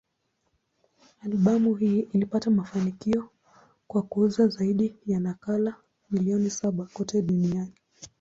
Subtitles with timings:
[1.23, 3.29] Albamu hii ilipata mafanikio
[3.87, 5.75] kwa kuuza zaidi ya nakala
[6.09, 7.73] milioni saba kote duniani.